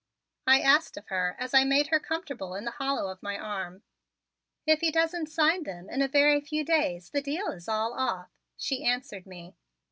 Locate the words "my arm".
3.21-3.83